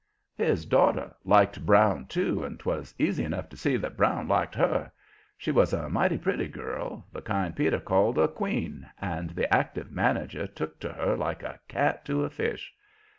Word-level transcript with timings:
His 0.35 0.65
daughter 0.65 1.13
liked 1.23 1.63
Brown, 1.63 2.07
too, 2.07 2.43
and 2.43 2.59
'twas 2.59 2.95
easy 2.97 3.23
enough 3.23 3.49
to 3.49 3.55
see 3.55 3.77
that 3.77 3.97
Brown 3.97 4.27
liked 4.27 4.55
her. 4.55 4.91
She 5.37 5.51
was 5.51 5.73
a 5.73 5.89
mighty 5.89 6.17
pretty 6.17 6.47
girl, 6.47 7.05
the 7.13 7.21
kind 7.21 7.55
Peter 7.55 7.79
called 7.79 8.17
a 8.17 8.27
"queen," 8.27 8.89
and 8.99 9.29
the 9.29 9.53
active 9.53 9.91
manager 9.91 10.47
took 10.47 10.79
to 10.79 10.91
her 10.93 11.15
like 11.15 11.43
a 11.43 11.59
cat 11.67 12.03
to 12.05 12.23
a 12.23 12.31
fish. 12.31 12.73